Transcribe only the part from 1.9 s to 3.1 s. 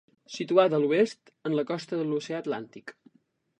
de l'Oceà Atlàntic.